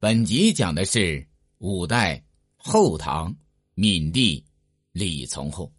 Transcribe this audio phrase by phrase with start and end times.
[0.00, 1.26] 本集讲的是
[1.58, 2.22] 五代
[2.56, 3.34] 后唐
[3.74, 4.44] 闵帝
[4.92, 5.72] 李从厚。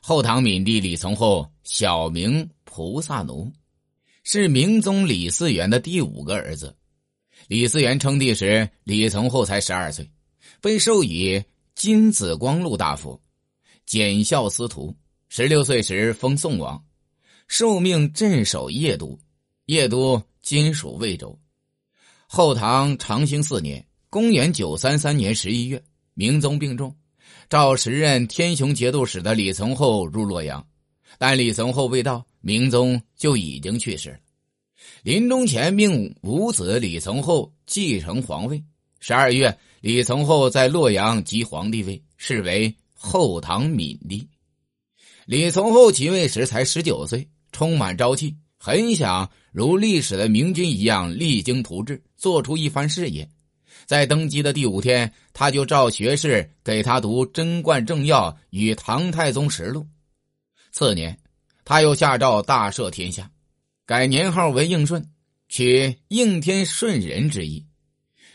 [0.00, 3.52] 后唐闵帝李从厚，小名菩萨奴，
[4.22, 6.76] 是明宗李嗣源的第五个儿子。
[7.48, 10.08] 李嗣源称帝时，李从厚才十二岁，
[10.60, 11.42] 被授以
[11.74, 13.20] 金紫光禄大夫、
[13.84, 14.94] 检校司徒。
[15.28, 16.80] 十六岁时封宋王，
[17.48, 19.18] 受命镇守邺都，
[19.66, 21.36] 邺都今属魏州。
[22.34, 25.80] 后唐长兴四年，公元九三三年十一月，
[26.14, 26.92] 明宗病重，
[27.48, 30.66] 召时任天雄节度使的李从厚入洛阳，
[31.16, 34.18] 但李从厚未到，明宗就已经去世了。
[35.04, 38.60] 临终前命五子李从厚继承皇位。
[38.98, 44.26] 十二月，李从厚在洛阳即皇帝位，是为后唐闵帝。
[45.24, 48.34] 李从厚即位时才十九岁，充满朝气。
[48.58, 53.28] 很想如历史的明君一样励精图治，做出一番事业。
[53.86, 59.82] 在登基的第五天，他就召学士给他读《贞观政要》与《唐太宗实录》。
[60.72, 61.16] 次年，
[61.64, 63.30] 他又下诏大赦天下，
[63.86, 65.08] 改年号为应顺，
[65.48, 67.64] 取应天顺人之意。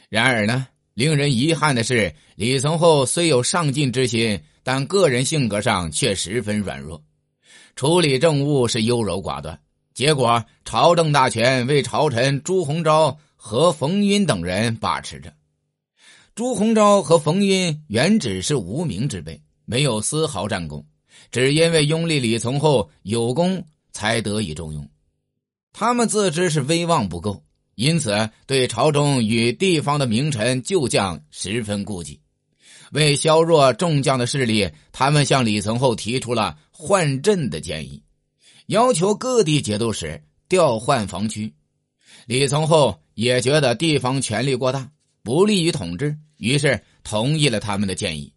[0.07, 7.03] 然而呢，令人遗憾的是，李从厚虽有上进之心，但个人性格上却十分软弱，
[7.75, 9.59] 处理政务是优柔寡断。
[9.99, 15.33] 结果，朝政大权为朝臣朱鸿昭和冯晕等人把持着。
[16.33, 20.85] 朱鸿昭和冯晕原只是无名之辈，没有丝毫战功，
[21.31, 24.87] 只因为拥立李从厚有功，才得以重用。
[25.73, 27.43] 他们自知是威望不够，
[27.75, 32.21] 因此对朝中与地方的名臣旧将十分顾忌。
[32.93, 38.01] 为削弱众将的势力，他们向李从厚提出了换阵的建议。
[38.69, 41.51] 要求各地节度使调换防区，
[42.27, 44.91] 李从厚也觉得地方权力过大，
[45.23, 48.31] 不利于统治，于是同意了他们的建议。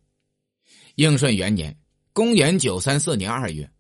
[0.95, 1.77] 应顺元年
[2.15, 3.71] （公元934年二月），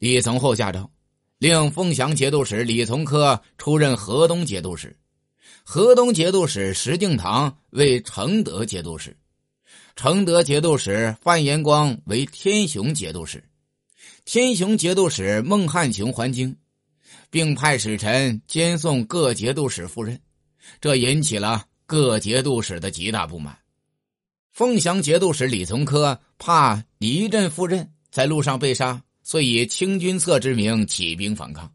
[0.00, 0.90] 李从厚下诏，
[1.38, 4.98] 令凤翔节度使李从珂出任河东节度使，
[5.62, 9.16] 河东节度使石敬瑭为承德节度使，
[9.94, 13.44] 承德节度使范延光为天雄节度使。
[14.24, 16.56] 天雄节度使孟汉琼还京，
[17.28, 20.18] 并派使臣兼送各节度使赴任，
[20.80, 23.58] 这引起了各节度使的极大不满。
[24.50, 31.70] 凤翔节度使李从珂怕离阵赴任，在路上被杀，遂以清君侧之名起兵反抗。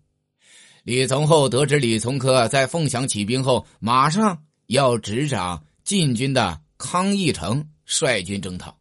[0.83, 8.75] 李从厚得知李从珂在凤翔起兵后，马上要执掌禁军的康义成率军征讨，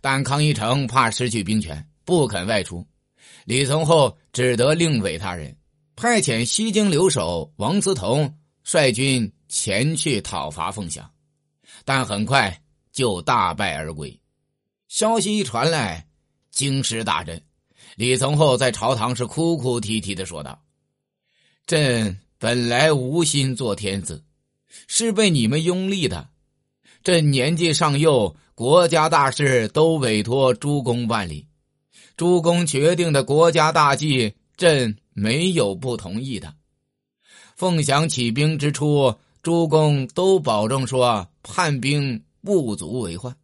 [0.00, 1.87] 但康义成怕失去兵权。
[2.08, 2.86] 不肯外出，
[3.44, 5.54] 李从厚只得另委他人，
[5.94, 11.10] 派遣西京留守王思同率军前去讨伐凤翔，
[11.84, 14.18] 但很快就大败而归。
[14.88, 16.08] 消息一传来，
[16.50, 17.42] 京师大震。
[17.94, 20.62] 李从厚在朝堂是哭哭啼啼的说道
[21.68, 24.24] ：“朕本来无心做天子，
[24.86, 26.30] 是被你们拥立的。
[27.04, 31.46] 朕年纪尚幼，国家大事都委托诸公办理。”
[32.18, 36.52] 诸公决定的国家大计，朕没有不同意的。
[37.54, 43.36] 凤翔起兵之初，诸公都保证说叛兵不足为患。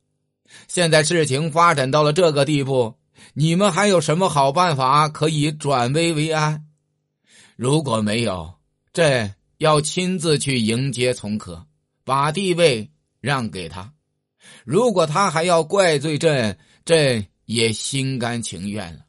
[0.67, 2.93] 现在事情发展到了这个地步，
[3.35, 6.67] 你们还有什么好办法可以转危为安？
[7.55, 8.55] 如果没有，
[8.93, 11.65] 朕要亲自去迎接从可，
[12.03, 13.93] 把地位让给他。
[14.65, 17.25] 如果他还要怪罪朕，朕。
[17.47, 19.01] 也心甘情愿了。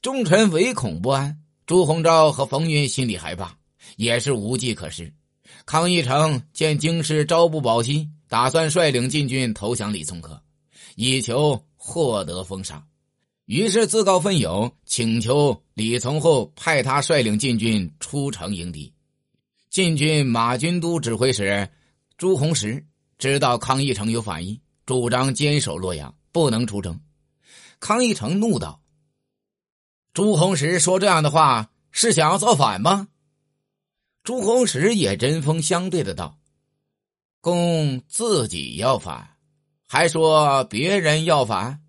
[0.00, 3.56] 众臣唯恐不安，朱鸿昭和冯云心里害怕，
[3.96, 5.12] 也是无计可施。
[5.66, 10.40] 康义成见京师朝不保夕，打算率领禁军投降李从珂，
[10.94, 12.86] 以求获得封赏。
[13.46, 18.92] 于是自告奋勇，请求李从厚派他率领禁军出城迎敌。
[19.70, 21.68] 禁军马军都指挥使
[22.16, 22.84] 朱洪石
[23.18, 26.14] 知道康义成有反应，主张坚守洛阳。
[26.32, 27.00] 不能出征，
[27.80, 28.82] 康义成怒道
[30.14, 33.08] ：“朱洪石说这样的话，是想要造反吗？”
[34.24, 36.38] 朱洪石也针锋相对的道
[37.40, 39.36] ：“公自己要反，
[39.86, 41.82] 还说别人要反。”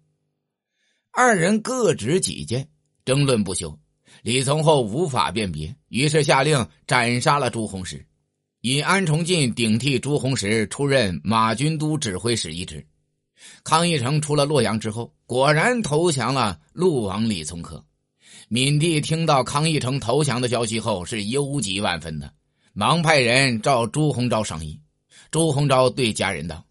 [1.11, 2.69] 二人各执己见，
[3.03, 3.77] 争论不休。
[4.21, 8.05] 李从厚无法辨别，于是下令斩杀了朱洪石，
[8.61, 12.85] 以安重进顶替朱洪石出任马军都指挥使一职。
[13.63, 17.83] 康义成出了洛阳之后，果然投降了陆王李从珂。
[18.49, 22.33] 闵帝听到康义成投降的消息后，是忧急万分的，
[22.73, 24.79] 忙派人召朱鸿昭商议。
[25.29, 26.65] 朱鸿昭对家人道：“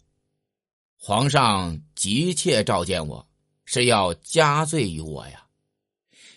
[0.99, 3.25] 皇上急切召见我，
[3.63, 5.45] 是要加罪于我呀。”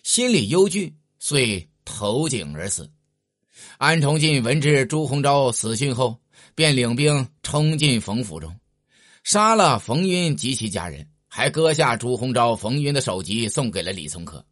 [0.05, 2.88] 心里忧惧，遂投井而死。
[3.78, 6.17] 安重进闻知朱鸿昭死讯后，
[6.55, 8.55] 便领兵冲进冯府中，
[9.23, 14.45] 杀了冯云及其家人，还割下朱鸿昭、冯云的首级，送给了李从珂。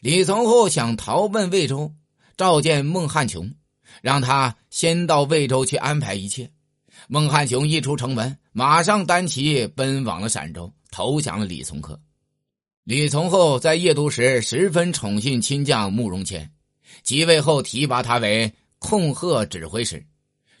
[0.00, 1.92] 李从厚想逃奔魏州，
[2.36, 3.52] 召见孟汉琼，
[4.00, 6.50] 让他先到魏州去安排一切。
[7.08, 11.98] 孟汉琼一出城门，马上单骑奔往了陕州，投降了李从珂。
[12.84, 16.50] 李从厚在夜都时十分宠信亲将慕容谦，
[17.02, 20.06] 即位后提拔他为控贺指挥使。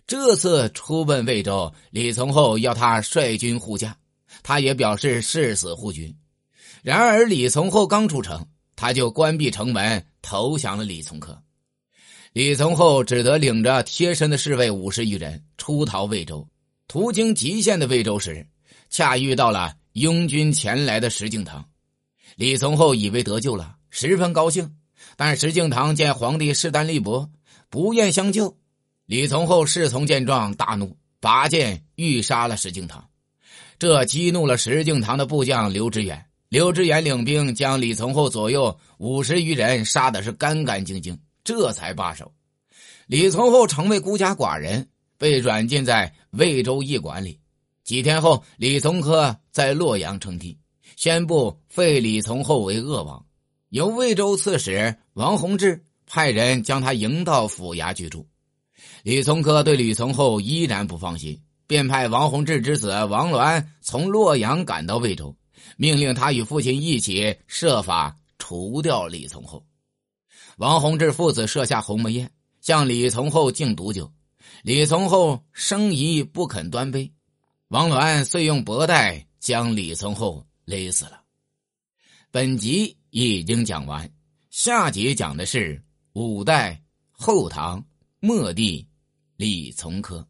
[0.08, 3.94] 这次出奔魏州，李从厚要他率军护驾，
[4.42, 6.16] 他也表示誓死护军。
[6.82, 11.38] 然而李从厚刚出城，他就关闭城门，投降了李从珂。
[12.32, 16.48] 李从厚只得领着贴身的侍卫五十余人出逃魏州，
[16.86, 18.46] 途经极限的魏州时，
[18.88, 21.62] 恰遇到了拥军前来的石敬瑭。
[22.36, 24.74] 李从厚以为得救了，十分高兴。
[25.18, 27.28] 但石敬瑭见皇帝势单力薄，
[27.68, 28.56] 不愿相救。
[29.08, 33.02] 李从厚侍从见状大怒，拔剑欲杀了石敬瑭。
[33.78, 36.26] 这激怒了石敬瑭的部将刘知远。
[36.50, 41.18] 刘知远领兵将李从厚左右五十余人杀的是干干净净。
[41.42, 42.30] 这才罢手，
[43.06, 47.40] 李从厚成为孤家寡人，被软禁在魏州驿馆里。
[47.84, 50.58] 几天后，李从珂在洛阳称帝，
[50.96, 53.24] 宣布废李从厚为鄂王，
[53.70, 58.26] 由魏州刺史王弘志派人将他迎到府衙居住。
[59.02, 65.36] 李从珂对李从厚依然不放心，便派王弘志之子王鸾从洛阳赶到魏州，
[65.76, 69.64] 命令他与父亲一起设法除掉李从厚。
[70.56, 72.30] 王弘志父子设下鸿门宴，
[72.60, 74.12] 向李从厚敬毒酒。
[74.62, 77.12] 李从厚生疑不肯端杯，
[77.68, 81.20] 王鸾遂用帛带将李从厚勒死了。
[82.30, 84.10] 本集已经讲完，
[84.50, 85.80] 下集讲的是
[86.14, 86.82] 五代
[87.12, 87.82] 后唐
[88.20, 88.84] 末帝
[89.36, 90.26] 李从珂。